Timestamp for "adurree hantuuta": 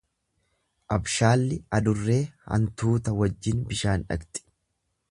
1.79-3.15